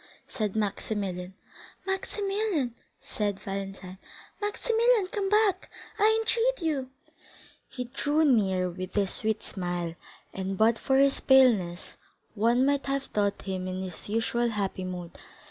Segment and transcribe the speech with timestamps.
[0.27, 1.35] said Maximilian.
[1.85, 3.99] "Maximilian!" said Valentine,
[4.41, 6.89] "Maximilian, come back, I entreat you!"
[7.69, 9.93] He drew near with his sweet smile,
[10.33, 11.97] and but for his paleness
[12.33, 15.19] one might have thought him in his usual happy mood.